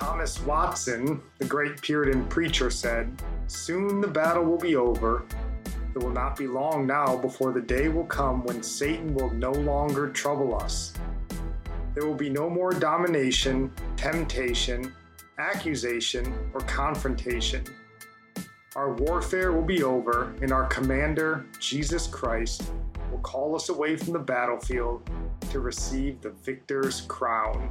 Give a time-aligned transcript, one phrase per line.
[0.00, 5.26] Thomas Watson, the great Puritan preacher, said, Soon the battle will be over.
[5.94, 9.52] It will not be long now before the day will come when Satan will no
[9.52, 10.94] longer trouble us.
[11.92, 14.90] There will be no more domination, temptation,
[15.38, 17.62] accusation, or confrontation.
[18.76, 22.62] Our warfare will be over, and our commander, Jesus Christ,
[23.12, 25.10] will call us away from the battlefield
[25.50, 27.68] to receive the victor's crown.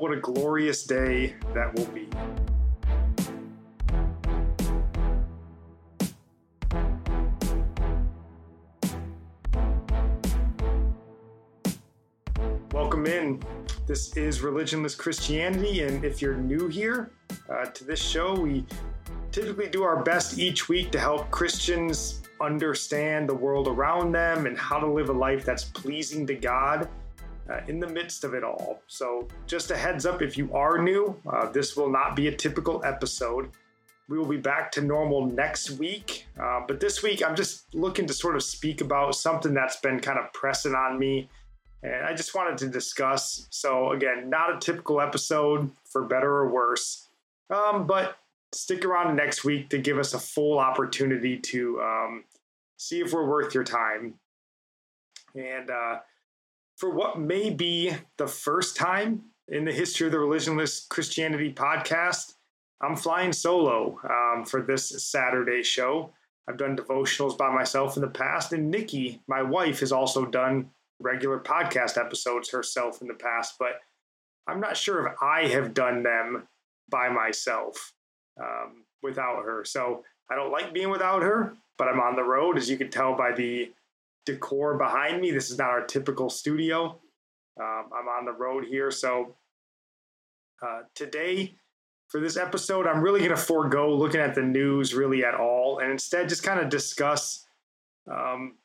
[0.00, 2.08] What a glorious day that will be.
[12.72, 13.42] Welcome in.
[13.86, 17.10] This is Religionless Christianity, and if you're new here
[17.50, 18.64] uh, to this show, we
[19.32, 24.56] typically do our best each week to help Christians understand the world around them and
[24.56, 26.88] how to live a life that's pleasing to God
[27.50, 28.82] uh, in the midst of it all.
[28.86, 32.34] So, just a heads up if you are new, uh, this will not be a
[32.34, 33.50] typical episode.
[34.08, 36.26] We will be back to normal next week.
[36.40, 40.00] Uh, but this week, I'm just looking to sort of speak about something that's been
[40.00, 41.28] kind of pressing on me.
[41.82, 43.46] And I just wanted to discuss.
[43.50, 47.08] So, again, not a typical episode for better or worse.
[47.50, 48.16] Um, but
[48.52, 52.24] stick around next week to give us a full opportunity to um,
[52.76, 54.14] see if we're worth your time.
[55.34, 55.98] And uh,
[56.80, 62.36] for what may be the first time in the history of the Religionless Christianity podcast,
[62.80, 66.10] I'm flying solo um, for this Saturday show.
[66.48, 70.70] I've done devotionals by myself in the past, and Nikki, my wife, has also done
[71.00, 73.80] regular podcast episodes herself in the past, but
[74.46, 76.48] I'm not sure if I have done them
[76.88, 77.92] by myself
[78.40, 79.66] um, without her.
[79.66, 82.90] So I don't like being without her, but I'm on the road, as you can
[82.90, 83.70] tell by the
[84.32, 85.30] decor behind me.
[85.30, 87.00] This is not our typical studio.
[87.60, 88.90] Um, I'm on the road here.
[88.90, 89.36] So
[90.62, 91.56] uh, today,
[92.08, 95.78] for this episode, I'm really going to forego looking at the news really at all
[95.78, 97.46] and instead just kind of discuss
[98.10, 98.56] um,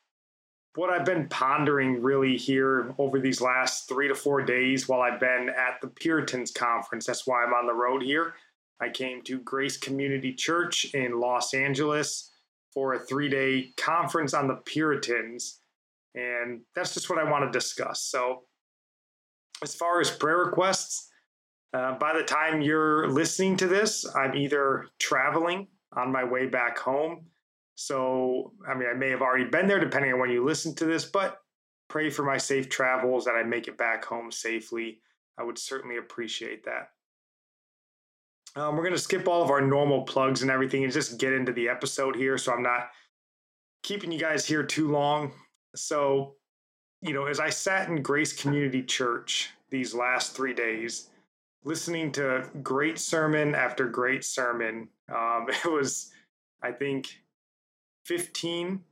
[0.74, 5.20] what I've been pondering really here over these last three to four days while I've
[5.20, 7.06] been at the Puritans Conference.
[7.06, 8.34] That's why I'm on the road here.
[8.80, 12.30] I came to Grace Community Church in Los Angeles
[12.76, 15.60] for a three day conference on the Puritans.
[16.14, 18.02] And that's just what I want to discuss.
[18.02, 18.42] So,
[19.62, 21.08] as far as prayer requests,
[21.72, 26.78] uh, by the time you're listening to this, I'm either traveling on my way back
[26.78, 27.24] home.
[27.76, 30.84] So, I mean, I may have already been there depending on when you listen to
[30.84, 31.38] this, but
[31.88, 35.00] pray for my safe travels that I make it back home safely.
[35.38, 36.90] I would certainly appreciate that.
[38.56, 41.34] Um, we're going to skip all of our normal plugs and everything and just get
[41.34, 42.38] into the episode here.
[42.38, 42.88] So I'm not
[43.82, 45.32] keeping you guys here too long.
[45.74, 46.36] So,
[47.02, 51.10] you know, as I sat in Grace Community Church these last three days,
[51.64, 56.10] listening to great sermon after great sermon, um, it was,
[56.62, 57.20] I think,
[58.06, 58.82] 15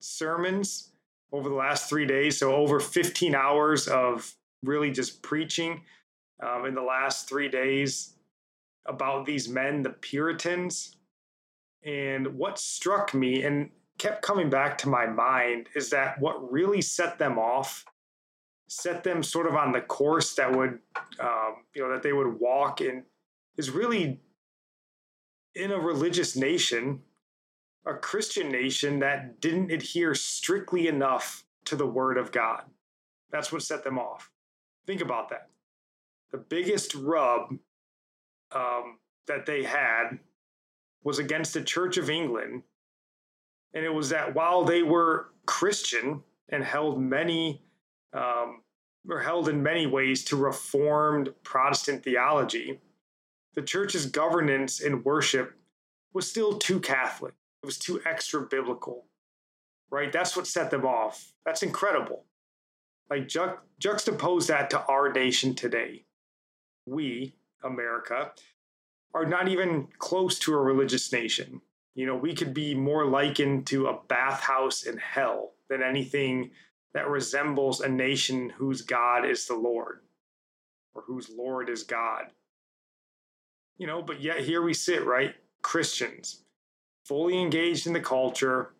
[0.00, 0.90] sermons
[1.30, 2.38] over the last three days.
[2.38, 4.34] So, over 15 hours of
[4.64, 5.82] really just preaching
[6.42, 8.15] um, in the last three days
[8.88, 10.96] about these men, the Puritans.
[11.84, 16.82] And what struck me and kept coming back to my mind is that what really
[16.82, 17.84] set them off,
[18.68, 20.78] set them sort of on the course that would,
[21.20, 23.04] um, you know, that they would walk in,
[23.56, 24.20] is really
[25.54, 27.00] in a religious nation,
[27.86, 32.64] a Christian nation that didn't adhere strictly enough to the word of God.
[33.30, 34.30] That's what set them off.
[34.86, 35.48] Think about that.
[36.32, 37.56] The biggest rub
[38.52, 40.18] um, that they had
[41.02, 42.62] was against the Church of England.
[43.74, 47.62] And it was that while they were Christian and held many,
[48.12, 48.62] um,
[49.08, 52.80] or held in many ways to Reformed Protestant theology,
[53.54, 55.54] the church's governance and worship
[56.12, 57.34] was still too Catholic.
[57.62, 59.06] It was too extra biblical,
[59.90, 60.12] right?
[60.12, 61.32] That's what set them off.
[61.44, 62.24] That's incredible.
[63.08, 66.04] Like, ju- juxtapose that to our nation today.
[66.86, 67.34] We,
[67.66, 68.32] America,
[69.14, 71.60] are not even close to a religious nation.
[71.94, 76.50] You know, we could be more likened to a bathhouse in hell than anything
[76.92, 80.00] that resembles a nation whose God is the Lord
[80.94, 82.26] or whose Lord is God.
[83.78, 85.34] You know, but yet here we sit, right?
[85.62, 86.42] Christians,
[87.04, 88.74] fully engaged in the culture,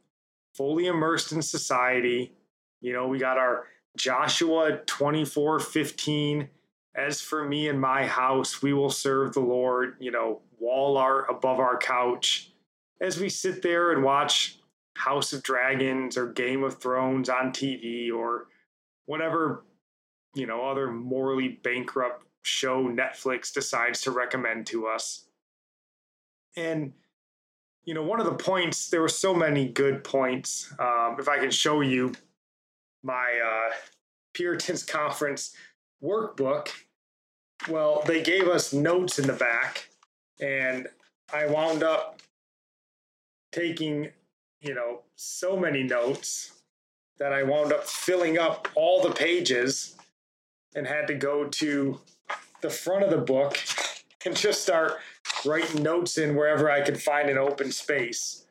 [0.55, 2.33] fully immersed in society.
[2.81, 3.67] You know, we got our
[3.97, 6.49] Joshua 24 15.
[6.97, 11.27] As for me and my house, we will serve the Lord, you know, wall art
[11.29, 12.53] above our couch.
[13.01, 14.59] As we sit there and watch
[14.97, 18.49] House of Dragons or Game of Thrones on TV or
[19.05, 19.65] whatever,
[20.35, 25.27] you know, other morally bankrupt show Netflix decides to recommend to us.
[26.57, 26.95] And,
[27.85, 30.73] you know, one of the points, there were so many good points.
[30.79, 32.13] Um, if I can show you
[33.03, 33.75] my uh,
[34.33, 35.55] Puritans Conference
[36.03, 36.69] workbook,
[37.69, 39.89] well, they gave us notes in the back,
[40.41, 40.89] and
[41.33, 42.21] I wound up
[43.53, 44.11] taking
[44.67, 46.53] you know, so many notes
[47.19, 49.97] that I wound up filling up all the pages
[50.75, 52.01] and had to go to
[52.61, 53.59] the front of the book
[54.27, 54.99] and just start
[55.45, 58.45] writing notes in wherever I could find an open space.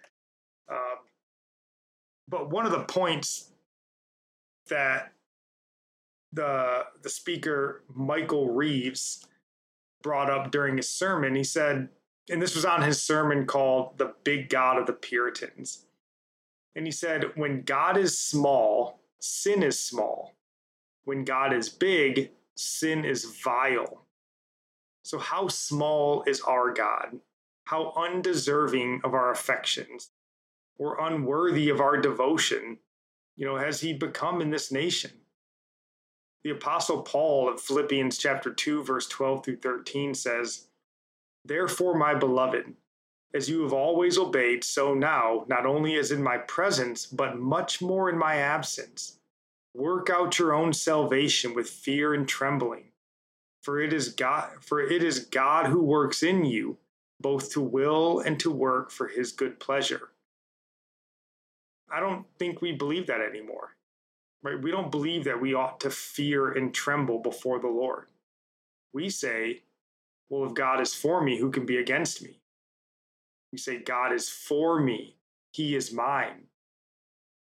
[0.69, 0.99] Um,
[2.27, 3.49] but one of the points
[4.69, 5.11] that
[6.35, 9.25] the the speaker Michael Reeves
[10.03, 11.89] brought up during his sermon, he said,
[12.29, 15.85] and this was on his sermon called "The Big God of the Puritans."
[16.75, 20.35] And he said, When God is small, sin is small.
[21.05, 24.05] When God is big, sin is vile.
[25.03, 27.19] So, how small is our God?
[27.65, 30.11] How undeserving of our affections
[30.77, 32.77] or unworthy of our devotion,
[33.35, 35.11] you know, has he become in this nation?
[36.45, 40.67] The apostle Paul of Philippians chapter 2 verse 12 through 13 says,
[41.43, 42.75] "Therefore, my beloved,
[43.33, 47.81] as you have always obeyed, so now, not only as in my presence, but much
[47.81, 49.17] more in my absence.
[49.73, 52.91] Work out your own salvation with fear and trembling.
[53.63, 56.77] For it is God for it is God who works in you,
[57.19, 60.11] both to will and to work for his good pleasure.
[61.89, 63.74] I don't think we believe that anymore.
[64.45, 64.61] Right?
[64.61, 68.05] We don't believe that we ought to fear and tremble before the Lord.
[68.93, 69.63] We say,
[70.29, 72.41] well, if God is for me, who can be against me?
[73.51, 75.15] We say, God is for me,
[75.51, 76.43] He is mine.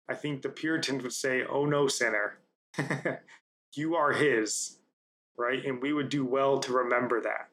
[0.08, 2.38] I think the Puritans would say, Oh no, sinner,
[3.74, 4.78] you are His,
[5.36, 5.64] right?
[5.64, 7.48] And we would do well to remember that.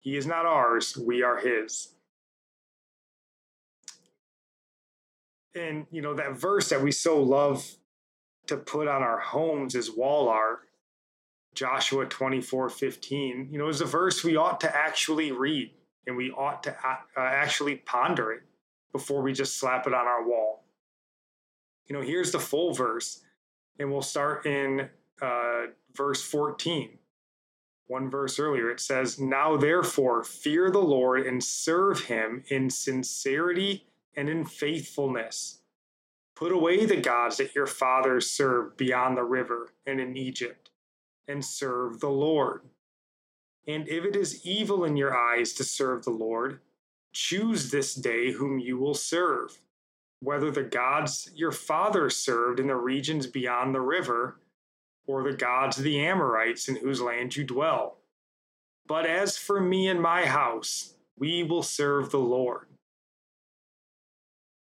[0.00, 1.90] He is not ours, we are His.
[5.54, 7.76] And, you know, that verse that we so love
[8.46, 10.60] to put on our homes as wall art,
[11.54, 15.70] Joshua 24 15, you know, is a verse we ought to actually read
[16.06, 18.42] and we ought to uh, actually ponder it
[18.92, 20.64] before we just slap it on our wall.
[21.86, 23.20] You know, here's the full verse,
[23.78, 24.88] and we'll start in
[25.20, 25.62] uh,
[25.94, 26.98] verse 14.
[27.86, 33.86] One verse earlier, it says, Now therefore fear the Lord and serve him in sincerity
[34.16, 35.58] and in faithfulness.
[36.42, 40.70] Put away the gods that your fathers served beyond the river and in Egypt,
[41.28, 42.62] and serve the Lord.
[43.68, 46.58] And if it is evil in your eyes to serve the Lord,
[47.12, 49.60] choose this day whom you will serve,
[50.18, 54.40] whether the gods your fathers served in the regions beyond the river,
[55.06, 57.98] or the gods of the Amorites in whose land you dwell.
[58.88, 62.66] But as for me and my house, we will serve the Lord.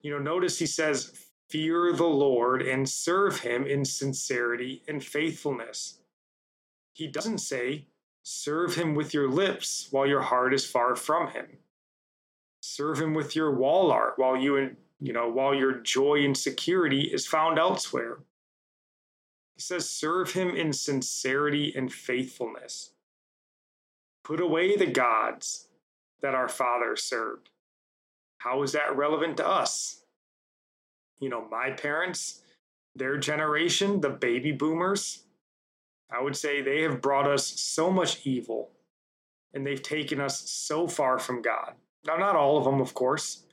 [0.02, 5.98] You know, notice he says, Fear the Lord and serve him in sincerity and faithfulness.
[6.94, 7.88] He doesn't say,
[8.22, 11.58] Serve him with your lips while your heart is far from him.
[12.62, 17.02] Serve him with your wall art while you you know while your joy and security
[17.02, 18.20] is found elsewhere.
[19.54, 22.92] He says, serve him in sincerity and faithfulness.
[24.24, 25.68] Put away the gods
[26.22, 27.50] that our fathers served.
[28.38, 30.01] How is that relevant to us?
[31.22, 32.42] You know, my parents,
[32.96, 35.22] their generation, the baby boomers,
[36.10, 38.70] I would say they have brought us so much evil
[39.54, 41.74] and they've taken us so far from God.
[42.04, 43.44] Now, not all of them, of course.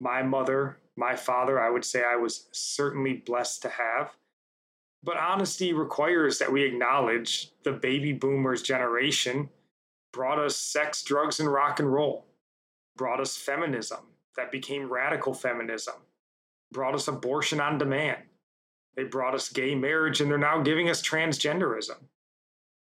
[0.00, 4.12] My mother, my father, I would say I was certainly blessed to have.
[5.02, 9.48] But honesty requires that we acknowledge the baby boomers generation
[10.12, 12.24] brought us sex, drugs, and rock and roll,
[12.96, 13.98] brought us feminism
[14.36, 15.94] that became radical feminism,
[16.72, 18.22] brought us abortion on demand,
[18.96, 21.96] they brought us gay marriage and they're now giving us transgenderism.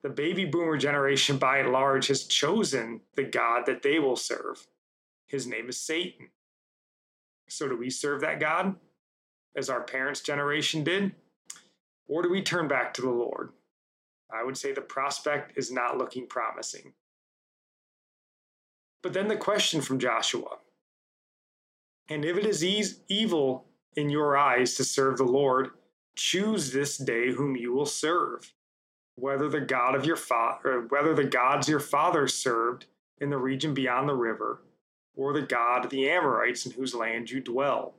[0.02, 4.66] The baby boomer generation, by and large, has chosen the God that they will serve.
[5.26, 6.28] His name is Satan.
[7.48, 8.76] So, do we serve that God
[9.56, 11.12] as our parents' generation did?
[12.08, 13.50] Or do we turn back to the Lord?
[14.30, 16.92] I would say the prospect is not looking promising.
[19.02, 20.58] But then the question from Joshua
[22.08, 25.70] and if it is evil in your eyes to serve the Lord,
[26.14, 28.52] choose this day whom you will serve,
[29.16, 32.86] whether the God of your father, whether the gods your father served
[33.20, 34.62] in the region beyond the river,
[35.16, 37.94] or the God of the Amorites in whose land you dwell.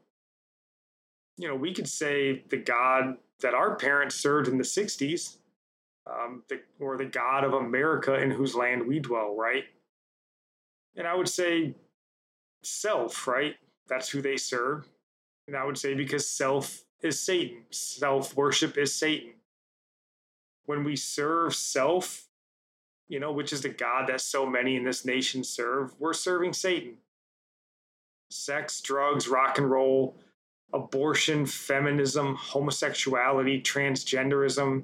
[1.38, 5.38] You know, we could say the God that our parents served in the 60s,
[6.08, 9.66] um, the, or the God of America in whose land we dwell, right?
[10.96, 11.76] And I would say
[12.64, 13.56] self, right?
[13.88, 14.88] That's who they serve.
[15.48, 19.34] And I would say because self is Satan, self worship is Satan.
[20.65, 22.27] When we serve self,
[23.08, 26.53] you know, which is the God that so many in this nation serve, we're serving
[26.53, 26.98] Satan.
[28.29, 30.17] Sex, drugs, rock and roll,
[30.74, 34.84] abortion, feminism, homosexuality, transgenderism,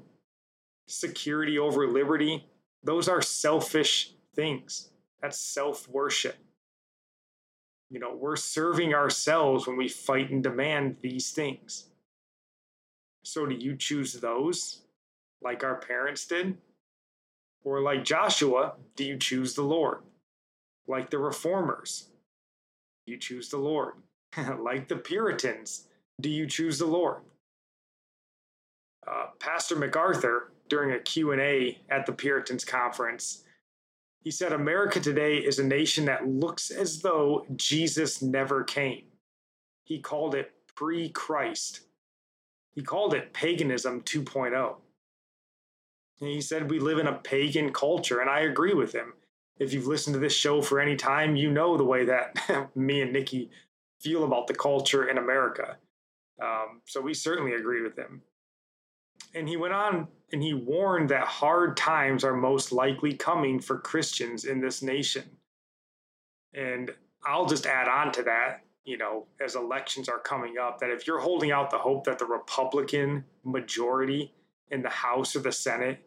[0.86, 2.46] security over liberty,
[2.82, 4.90] those are selfish things.
[5.20, 6.36] That's self worship.
[7.94, 11.90] You know, we're serving ourselves when we fight and demand these things.
[13.22, 14.80] So, do you choose those
[15.40, 16.58] like our parents did?
[17.62, 19.98] Or, like Joshua, do you choose the Lord?
[20.88, 22.08] Like the reformers,
[23.06, 23.94] you choose the Lord.
[24.58, 25.86] like the Puritans,
[26.20, 27.22] do you choose the Lord?
[29.06, 33.44] Uh, Pastor MacArthur, during a Q&A at the Puritans conference,
[34.24, 39.04] he said America today is a nation that looks as though Jesus never came.
[39.84, 41.80] He called it pre-Christ.
[42.74, 44.76] He called it paganism 2.0.
[46.20, 49.12] And he said we live in a pagan culture, and I agree with him.
[49.58, 53.02] If you've listened to this show for any time, you know the way that me
[53.02, 53.50] and Nikki
[54.00, 55.76] feel about the culture in America.
[56.42, 58.22] Um, so we certainly agree with him.
[59.34, 63.78] And he went on and he warned that hard times are most likely coming for
[63.78, 65.24] Christians in this nation.
[66.54, 66.92] And
[67.24, 71.06] I'll just add on to that, you know, as elections are coming up, that if
[71.06, 74.32] you're holding out the hope that the Republican majority
[74.70, 75.98] in the House or the Senate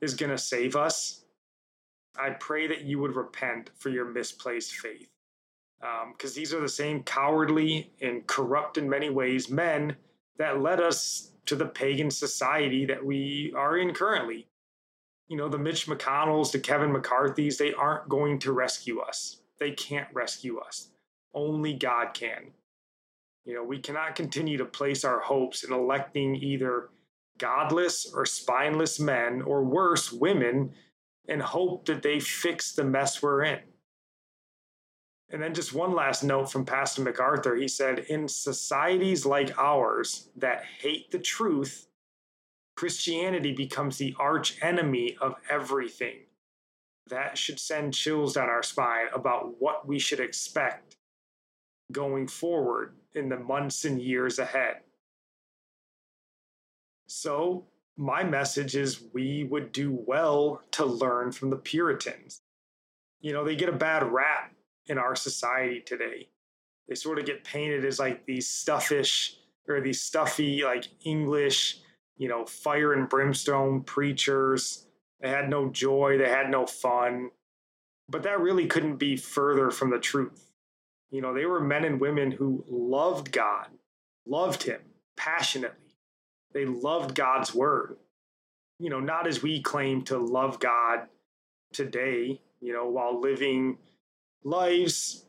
[0.00, 1.24] is going to save us,
[2.18, 5.08] I pray that you would repent for your misplaced faith
[6.12, 9.96] because um, these are the same cowardly and corrupt in many ways men
[10.38, 14.48] that led us to the pagan society that we are in currently.
[15.28, 19.38] You know, the Mitch McConnells, the Kevin McCarthy's, they aren't going to rescue us.
[19.58, 20.88] They can't rescue us.
[21.34, 22.52] Only God can.
[23.44, 26.90] You know, we cannot continue to place our hopes in electing either
[27.38, 30.72] godless or spineless men, or worse, women,
[31.28, 33.60] and hope that they fix the mess we're in.
[35.32, 37.56] And then just one last note from Pastor MacArthur.
[37.56, 41.88] He said, In societies like ours that hate the truth,
[42.76, 46.18] Christianity becomes the arch enemy of everything.
[47.08, 50.96] That should send chills down our spine about what we should expect
[51.90, 54.80] going forward in the months and years ahead.
[57.06, 62.40] So, my message is we would do well to learn from the Puritans.
[63.20, 64.52] You know, they get a bad rap
[64.86, 66.28] in our society today.
[66.88, 69.36] They sort of get painted as like these stuffish
[69.68, 71.78] or these stuffy, like English,
[72.16, 74.86] you know, fire and brimstone preachers.
[75.20, 77.30] They had no joy, they had no fun.
[78.08, 80.50] But that really couldn't be further from the truth.
[81.10, 83.68] You know, they were men and women who loved God,
[84.26, 84.80] loved Him
[85.16, 85.78] passionately.
[86.52, 87.96] They loved God's word.
[88.78, 91.06] You know, not as we claim to love God
[91.72, 93.78] today, you know, while living
[94.44, 95.26] lives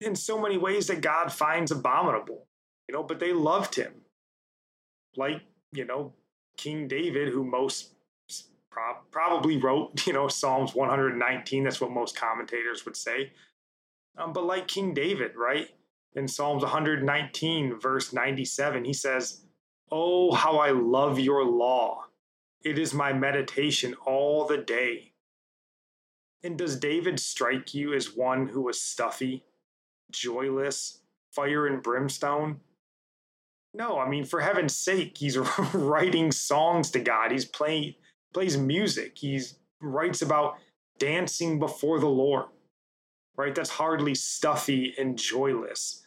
[0.00, 2.46] in so many ways that God finds abominable,
[2.88, 3.92] you know, but they loved him.
[5.16, 5.42] Like,
[5.72, 6.12] you know,
[6.56, 7.94] King David, who most
[8.70, 11.64] pro- probably wrote, you know, Psalms 119.
[11.64, 13.32] That's what most commentators would say.
[14.16, 15.68] Um, but like King David, right?
[16.14, 19.40] In Psalms 119, verse 97, he says,
[19.90, 22.04] Oh, how I love your law.
[22.62, 25.13] It is my meditation all the day.
[26.44, 29.44] And does David strike you as one who was stuffy,
[30.12, 31.00] joyless,
[31.32, 32.60] fire and brimstone?
[33.72, 35.38] No, I mean, for heaven's sake, he's
[35.74, 37.32] writing songs to God.
[37.32, 37.94] He's playing,
[38.34, 39.16] plays music.
[39.16, 39.40] He
[39.80, 40.58] writes about
[40.98, 42.46] dancing before the Lord,
[43.36, 43.54] right?
[43.54, 46.04] That's hardly stuffy and joyless.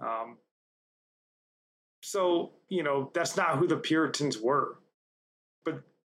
[0.00, 0.38] Um,
[2.02, 4.79] so, you know, that's not who the Puritans were.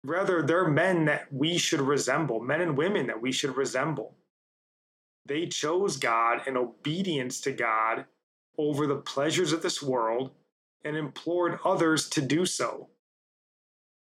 [0.03, 4.17] Rather, they're men that we should resemble, men and women that we should resemble.
[5.27, 8.07] They chose God and obedience to God
[8.57, 10.31] over the pleasures of this world
[10.85, 12.89] and implored others to do so.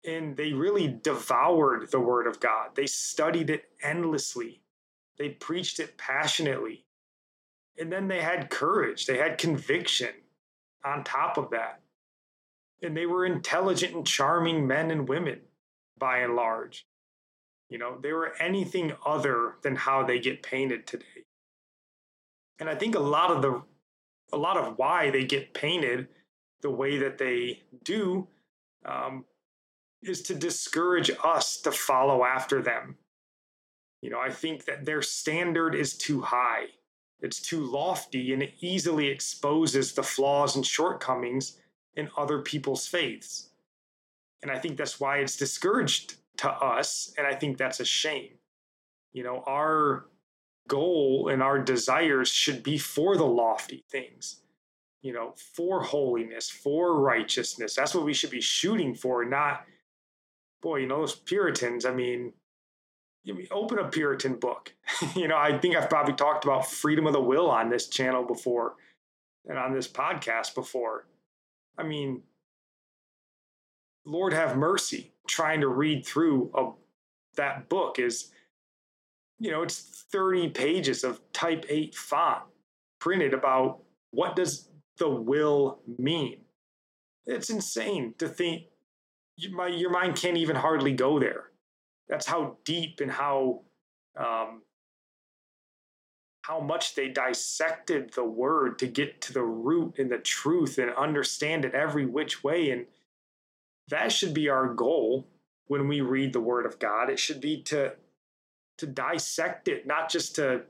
[0.06, 2.76] And they really devoured the word of God.
[2.76, 4.62] They studied it endlessly.
[5.18, 6.84] They preached it passionately.
[7.76, 10.10] And then they had courage, they had conviction
[10.84, 11.80] on top of that.
[12.82, 15.40] And they were intelligent and charming men and women
[15.98, 16.86] by and large.
[17.68, 21.24] You know, they were anything other than how they get painted today.
[22.58, 23.62] And I think a lot of the
[24.32, 26.08] a lot of why they get painted
[26.60, 28.28] the way that they do
[28.84, 29.24] um,
[30.02, 32.96] is to discourage us to follow after them.
[34.02, 36.66] You know, I think that their standard is too high.
[37.20, 41.58] It's too lofty and it easily exposes the flaws and shortcomings
[41.94, 43.47] in other people's faiths.
[44.42, 47.12] And I think that's why it's discouraged to us.
[47.18, 48.38] And I think that's a shame.
[49.12, 50.06] You know, our
[50.68, 54.42] goal and our desires should be for the lofty things,
[55.02, 57.74] you know, for holiness, for righteousness.
[57.74, 59.64] That's what we should be shooting for, not,
[60.62, 62.32] boy, you know, those Puritans, I mean,
[63.24, 64.74] you open a Puritan book.
[65.16, 68.24] you know, I think I've probably talked about freedom of the will on this channel
[68.24, 68.74] before
[69.46, 71.06] and on this podcast before.
[71.76, 72.22] I mean,
[74.08, 75.12] Lord have mercy.
[75.26, 76.70] Trying to read through a,
[77.36, 78.30] that book is,
[79.38, 82.44] you know, it's 30 pages of type 8 font
[82.98, 86.40] printed about what does the will mean.
[87.26, 88.64] It's insane to think
[89.52, 91.48] my, your mind can't even hardly go there
[92.08, 93.60] that's how deep and how
[94.16, 94.62] um,
[96.42, 100.90] how much they dissected the word to get to the root and the truth and
[100.94, 102.86] understand it every which way and
[103.88, 105.26] that should be our goal
[105.66, 107.92] when we read the word of god it should be to
[108.76, 110.62] to dissect it not just to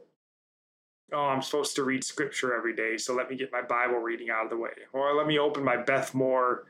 [1.12, 4.30] oh i'm supposed to read scripture every day so let me get my bible reading
[4.30, 6.64] out of the way or let me open my beth moore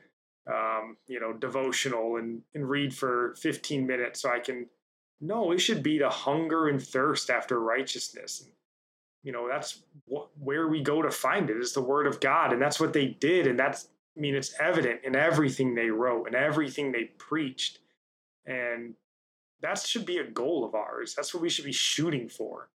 [0.48, 4.66] um, you know, devotional and, and read for 15 minutes so I can.
[5.20, 8.40] No, it should be to hunger and thirst after righteousness.
[8.40, 8.52] And,
[9.24, 12.52] you know, that's what, where we go to find it is the word of God.
[12.52, 13.46] And that's what they did.
[13.46, 17.78] And that's, I mean, it's evident in everything they wrote and everything they preached.
[18.44, 18.94] And
[19.62, 21.14] that should be a goal of ours.
[21.14, 22.68] That's what we should be shooting for.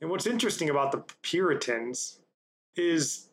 [0.00, 2.20] And what's interesting about the Puritans
[2.74, 3.28] is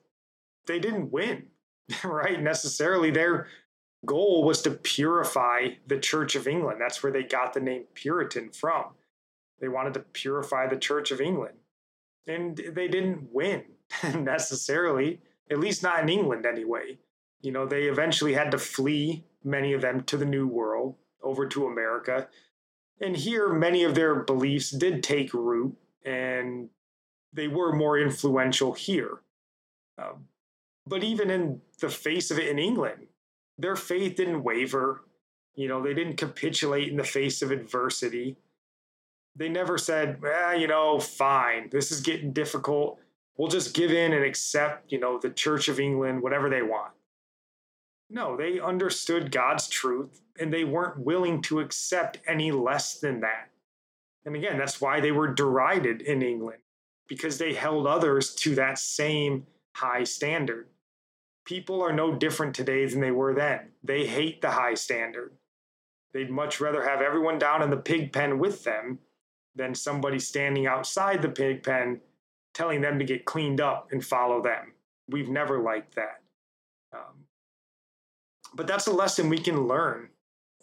[0.65, 1.47] they didn't win.
[2.03, 2.41] right?
[2.41, 3.47] Necessarily, their
[4.05, 6.81] goal was to purify the Church of England.
[6.81, 8.87] That's where they got the name Puritan from.
[9.61, 11.55] They wanted to purify the Church of England.
[12.27, 13.63] And they didn't win
[14.15, 16.97] necessarily, at least not in England anyway.
[17.41, 21.47] You know, they eventually had to flee, many of them, to the New World, over
[21.47, 22.27] to America.
[22.99, 26.69] And here, many of their beliefs did take root and
[27.33, 29.19] they were more influential here.
[29.97, 30.27] Um,
[30.85, 33.07] but even in the face of it in England,
[33.57, 35.03] their faith didn't waver.
[35.55, 38.37] You know, they didn't capitulate in the face of adversity.
[39.35, 42.99] They never said, eh, you know, fine, this is getting difficult.
[43.37, 46.93] We'll just give in and accept, you know, the Church of England, whatever they want.
[48.09, 53.49] No, they understood God's truth and they weren't willing to accept any less than that.
[54.25, 56.59] And again, that's why they were derided in England,
[57.07, 60.67] because they held others to that same high standard
[61.47, 63.69] people are no different today than they were then.
[63.81, 65.31] They hate the high standard.
[66.13, 68.99] They'd much rather have everyone down in the pig pen with them
[69.55, 72.01] than somebody standing outside the pig pen
[72.57, 74.73] telling them to get cleaned up and follow them.
[75.07, 76.21] We've never liked that.
[76.91, 77.25] Um,
[78.55, 80.09] but that's a lesson we can learn.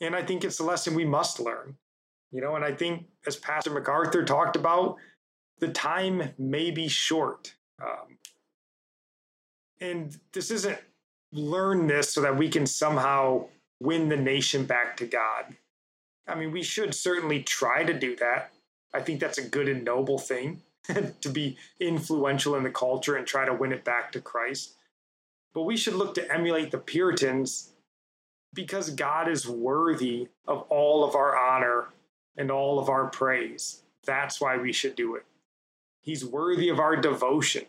[0.00, 1.76] And I think it's a lesson we must learn.
[2.32, 4.96] You know, and I think as Pastor MacArthur talked about,
[5.60, 7.54] the time may be short.
[7.80, 8.18] Um,
[9.80, 10.78] and this isn't
[11.30, 13.46] learn this so that we can somehow
[13.80, 15.56] win the nation back to God.
[16.26, 18.50] I mean, we should certainly try to do that.
[18.92, 20.62] I think that's a good and noble thing
[21.20, 24.74] to be influential in the culture and try to win it back to Christ.
[25.54, 27.72] But we should look to emulate the Puritans
[28.52, 31.88] because God is worthy of all of our honor
[32.36, 33.82] and all of our praise.
[34.04, 35.24] That's why we should do it.
[36.00, 37.64] He's worthy of our devotion.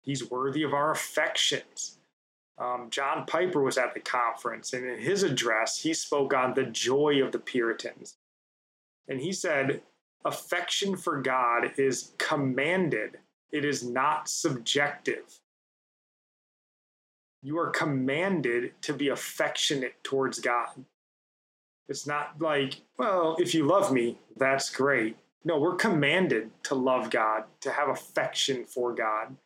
[0.00, 1.98] He's worthy of our affections.
[2.56, 6.64] Um, John Piper was at the conference, and in his address, he spoke on the
[6.64, 8.16] joy of the Puritans.
[9.08, 9.82] And he said,
[10.24, 13.18] Affection for God is commanded,
[13.52, 15.40] it is not subjective.
[17.42, 20.84] You are commanded to be affectionate towards God.
[21.88, 25.18] It's not like, well, if you love me, that's great.
[25.44, 29.36] No, we're commanded to love God, to have affection for God.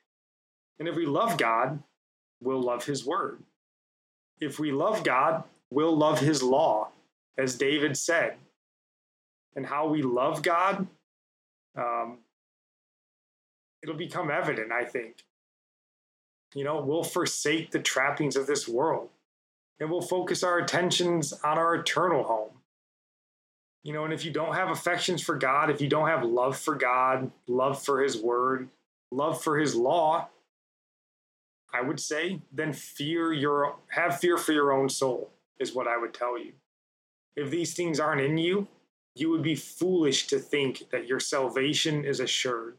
[0.79, 1.83] And if we love God,
[2.41, 3.43] we'll love his word.
[4.41, 6.91] If we love God, we'll love his law,
[7.37, 8.37] as David said.
[9.57, 10.87] And how we love God,
[11.77, 12.19] um,
[13.83, 15.25] it'll become evident, I think.
[16.55, 19.11] You know, we'll forsake the trappings of this world
[19.81, 22.51] and we'll focus our attentions on our eternal home.
[23.85, 26.57] You know, and if you don't have affections for God, if you don't have love
[26.59, 28.69] for God, love for His word,
[29.11, 30.29] love for His law,
[31.73, 35.31] I would say, then fear your have fear for your own soul
[35.61, 36.53] is what I would tell you.
[37.37, 38.67] If these things aren't in you,
[39.14, 42.77] you would be foolish to think that your salvation is assured.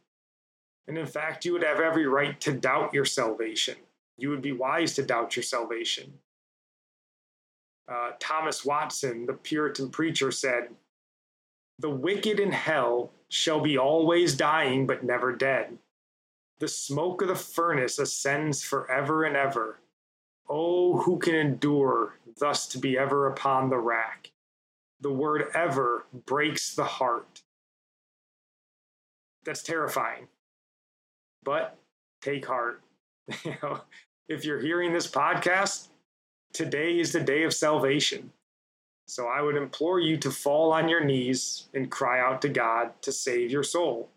[0.88, 3.76] And in fact, you would have every right to doubt your salvation.
[4.18, 6.14] You would be wise to doubt your salvation.
[7.88, 10.70] Uh, Thomas Watson, the Puritan preacher, said,
[11.80, 15.78] The wicked in hell shall be always dying, but never dead.
[16.60, 19.80] The smoke of the furnace ascends forever and ever.
[20.50, 24.32] Oh, who can endure thus to be ever upon the rack?
[25.02, 27.42] The word ever breaks the heart.
[29.46, 30.28] That's terrifying.
[31.44, 31.78] But
[32.22, 32.82] take heart.
[33.44, 33.82] you know,
[34.28, 35.88] if you're hearing this podcast,
[36.54, 38.32] today is the day of salvation.
[39.08, 42.92] So I would implore you to fall on your knees and cry out to God
[43.02, 44.10] to save your soul.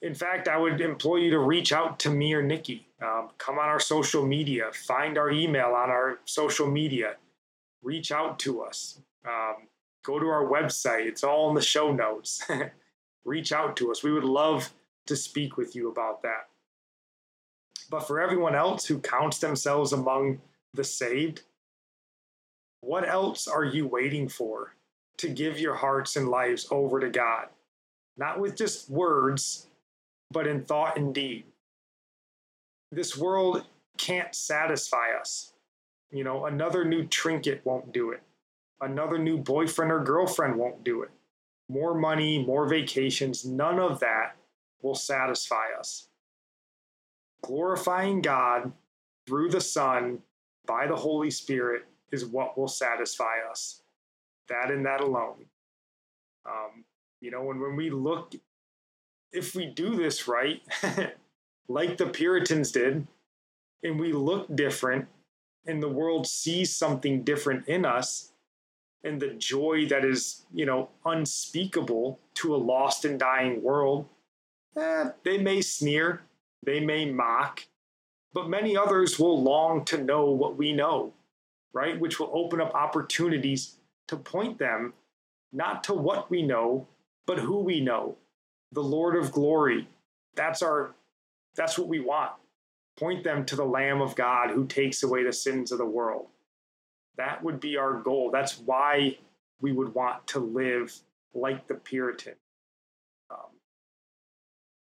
[0.00, 2.88] In fact, I would implore you to reach out to me or Nikki.
[3.00, 7.14] Um, come on our social media, find our email on our social media,
[7.82, 8.98] reach out to us.
[9.24, 9.68] Um,
[10.02, 12.42] go to our website, it's all in the show notes.
[13.24, 14.02] reach out to us.
[14.02, 14.72] We would love
[15.06, 16.48] to speak with you about that.
[17.90, 20.40] But for everyone else who counts themselves among
[20.74, 21.42] the saved,
[22.80, 24.74] what else are you waiting for
[25.18, 27.48] to give your hearts and lives over to God?
[28.16, 29.66] Not with just words,
[30.30, 31.44] but in thought and deed.
[32.90, 33.64] This world
[33.98, 35.52] can't satisfy us.
[36.10, 38.22] You know, another new trinket won't do it.
[38.82, 41.10] Another new boyfriend or girlfriend won't do it.
[41.68, 44.34] More money, more vacations, none of that
[44.82, 46.08] will satisfy us.
[47.44, 48.72] Glorifying God
[49.24, 50.18] through the Son
[50.66, 53.82] by the Holy Spirit is what will satisfy us.
[54.48, 55.46] That and that alone.
[56.44, 56.84] Um,
[57.20, 58.34] you know, when, when we look,
[59.32, 60.60] if we do this right,
[61.68, 63.06] like the Puritans did,
[63.84, 65.06] and we look different,
[65.66, 68.31] and the world sees something different in us,
[69.04, 74.06] and the joy that is, you know, unspeakable to a lost and dying world,
[74.76, 76.22] eh, they may sneer,
[76.62, 77.66] they may mock,
[78.32, 81.12] but many others will long to know what we know,
[81.72, 81.98] right?
[81.98, 83.76] Which will open up opportunities
[84.08, 84.92] to point them
[85.52, 86.86] not to what we know,
[87.26, 88.16] but who we know.
[88.72, 89.86] The Lord of glory.
[90.34, 90.94] That's our
[91.54, 92.32] that's what we want.
[92.96, 96.26] Point them to the Lamb of God who takes away the sins of the world.
[97.16, 98.30] That would be our goal.
[98.32, 99.18] That's why
[99.60, 100.94] we would want to live
[101.34, 102.34] like the Puritan.
[103.30, 103.50] Um,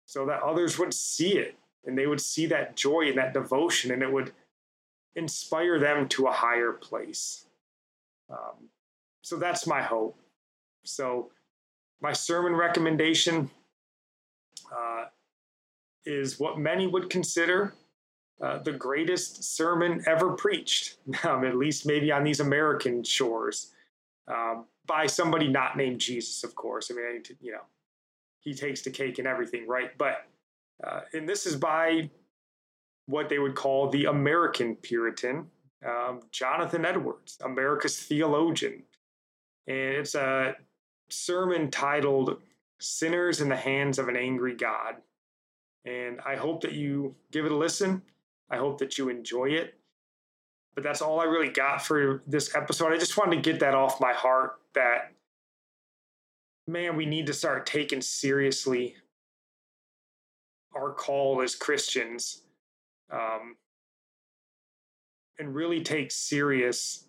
[0.07, 3.91] so that others would see it and they would see that joy and that devotion
[3.91, 4.33] and it would
[5.15, 7.47] inspire them to a higher place.
[8.31, 8.69] Um,
[9.23, 10.19] so that's my hope.
[10.85, 11.31] So,
[12.01, 13.49] my sermon recommendation
[14.77, 15.05] uh,
[16.05, 17.75] is what many would consider
[18.40, 23.73] uh, the greatest sermon ever preached, um, at least maybe on these American shores,
[24.29, 26.90] um, by somebody not named Jesus, of course.
[26.90, 27.62] I mean, you know,
[28.40, 29.97] he takes the cake and everything, right?
[29.97, 30.27] But
[30.85, 32.11] uh, and this is by
[33.07, 35.47] what they would call the American Puritan,
[35.87, 38.83] um, Jonathan Edwards, America's theologian.
[39.66, 40.57] And it's a
[41.09, 42.40] sermon titled
[42.81, 44.97] Sinners in the Hands of an Angry God.
[45.85, 48.03] And I hope that you give it a listen.
[48.53, 49.75] I hope that you enjoy it.
[50.75, 52.93] But that's all I really got for this episode.
[52.93, 55.12] I just wanted to get that off my heart that,
[56.67, 58.95] man, we need to start taking seriously
[60.75, 62.43] our call as Christians
[63.11, 63.57] um,
[65.38, 67.07] and really take serious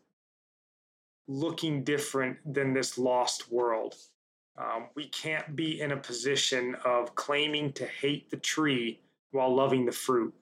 [1.28, 3.96] looking different than this lost world.
[4.58, 9.00] Um, we can't be in a position of claiming to hate the tree
[9.32, 10.34] while loving the fruit.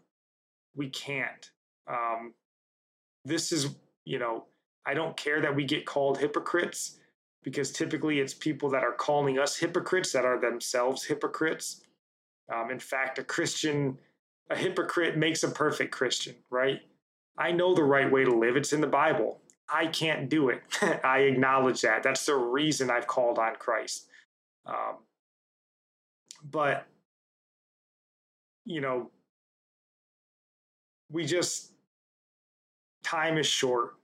[0.75, 1.51] We can't.
[1.87, 2.33] Um,
[3.25, 4.45] this is, you know,
[4.85, 6.97] I don't care that we get called hypocrites
[7.43, 11.81] because typically it's people that are calling us hypocrites that are themselves hypocrites.
[12.53, 13.97] Um, in fact, a Christian,
[14.49, 16.81] a hypocrite makes a perfect Christian, right?
[17.37, 18.55] I know the right way to live.
[18.55, 19.41] It's in the Bible.
[19.69, 20.61] I can't do it.
[21.03, 22.03] I acknowledge that.
[22.03, 24.07] That's the reason I've called on Christ.
[24.65, 24.97] Um,
[26.43, 26.85] but,
[28.65, 29.09] you know,
[31.11, 31.71] we just,
[33.03, 33.95] time is short.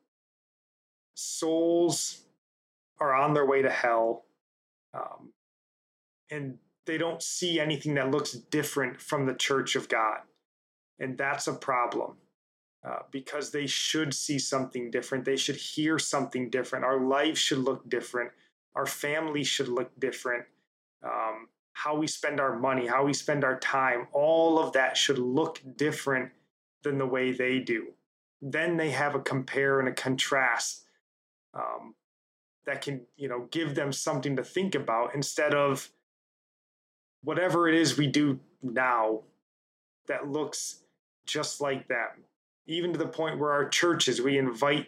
[1.16, 2.22] souls
[3.00, 4.26] are on their way to hell.
[4.94, 5.34] Um,
[6.30, 10.20] and they don't see anything that looks different from the church of God.
[11.00, 12.16] And that's a problem
[12.88, 15.26] uh, because they should see something different.
[15.26, 16.86] They should hear something different.
[16.86, 18.32] Our life should look different.
[18.76, 20.46] Our family should look different.
[21.04, 25.20] Um, how we spend our money, how we spend our time, all of that should
[25.20, 26.32] look different
[26.84, 27.94] than the way they do.
[28.42, 30.84] Then they have a compare and a contrast
[31.54, 31.96] um,
[32.66, 35.90] that can, you know, give them something to think about instead of
[37.24, 39.22] whatever it is we do now
[40.08, 40.84] that looks
[41.26, 42.10] just like them.
[42.68, 44.88] Even to the point where our churches, we invite,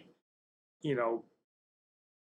[0.82, 1.24] you know,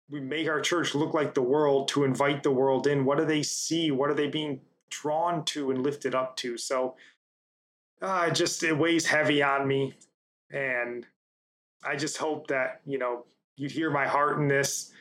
[0.09, 3.05] we make our church look like the world to invite the world in.
[3.05, 3.91] What do they see?
[3.91, 6.57] What are they being drawn to and lifted up to?
[6.57, 6.95] So
[8.01, 9.93] uh, it just it weighs heavy on me,
[10.51, 11.05] and
[11.83, 14.91] I just hope that you know you hear my heart in this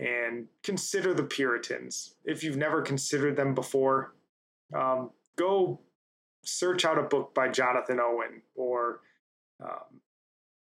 [0.00, 2.14] and consider the Puritans.
[2.24, 4.14] If you've never considered them before,
[4.74, 5.80] um, go
[6.42, 9.00] search out a book by Jonathan Owen or,
[9.62, 10.00] um,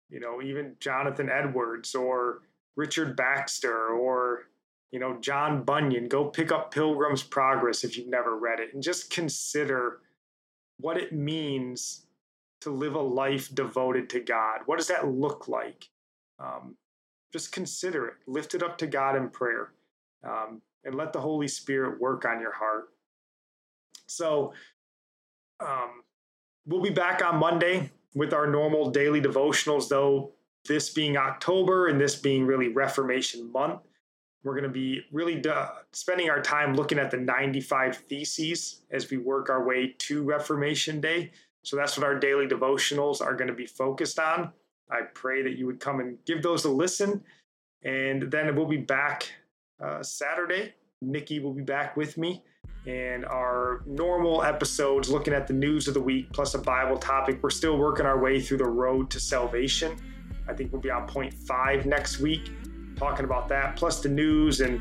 [0.09, 2.41] you know, even Jonathan Edwards or
[2.77, 4.45] Richard Baxter or,
[4.91, 6.09] you know, John Bunyan.
[6.09, 10.01] Go pick up Pilgrim's Progress if you've never read it and just consider
[10.79, 12.07] what it means
[12.61, 14.61] to live a life devoted to God.
[14.67, 15.89] What does that look like?
[16.39, 16.77] Um,
[17.33, 18.15] just consider it.
[18.27, 19.73] Lift it up to God in prayer
[20.25, 22.89] um, and let the Holy Spirit work on your heart.
[24.07, 24.53] So
[25.61, 26.03] um,
[26.67, 30.33] we'll be back on Monday with our normal daily devotionals, though
[30.67, 33.81] this being October and this being really Reformation month.
[34.47, 39.11] We're going to be really uh, spending our time looking at the 95 Theses as
[39.11, 41.33] we work our way to Reformation Day.
[41.65, 44.53] So that's what our daily devotionals are going to be focused on.
[44.89, 47.25] I pray that you would come and give those a listen.
[47.83, 49.29] And then we'll be back
[49.83, 50.75] uh, Saturday.
[51.03, 52.45] Nikki will be back with me
[52.87, 57.43] and our normal episodes looking at the news of the week plus a Bible topic.
[57.43, 59.97] We're still working our way through the road to salvation.
[60.49, 62.53] I think we'll be on point five next week,
[62.97, 64.81] talking about that, plus the news and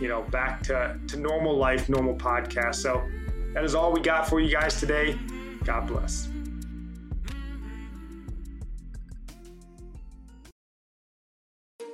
[0.00, 2.76] you know, back to, to normal life, normal podcast.
[2.76, 3.02] So
[3.52, 5.18] that is all we got for you guys today.
[5.64, 6.28] God bless.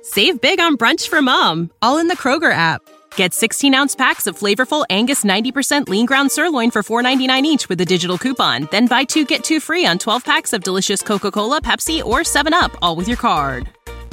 [0.01, 2.81] Save big on brunch for mom, all in the Kroger app.
[3.15, 7.81] Get 16 ounce packs of flavorful Angus 90% lean ground sirloin for $4.99 each with
[7.81, 8.67] a digital coupon.
[8.71, 12.19] Then buy two get two free on 12 packs of delicious Coca Cola, Pepsi, or
[12.19, 13.69] 7UP, all with your card.